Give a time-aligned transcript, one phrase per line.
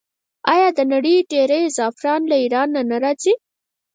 [0.53, 3.33] آیا د نړۍ ډیری زعفران له ایران نه راځي؟